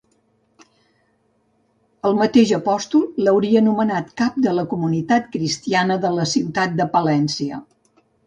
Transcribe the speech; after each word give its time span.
El 2.09 2.15
mateix 2.21 2.53
apòstol 2.57 3.03
l'hauria 3.27 3.63
nomenat 3.67 4.09
cap 4.23 4.41
de 4.47 4.55
la 4.61 4.65
comunitat 4.73 5.29
cristiana 5.37 5.99
de 6.07 6.13
la 6.17 6.27
ciutat 6.35 6.73
de 6.81 6.89
Palència. 6.97 7.61